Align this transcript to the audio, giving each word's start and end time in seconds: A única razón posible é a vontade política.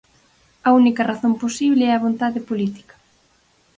A 0.67 0.69
única 0.79 1.07
razón 1.11 1.33
posible 1.43 1.83
é 1.87 1.91
a 1.93 2.03
vontade 2.05 2.45
política. 2.49 2.95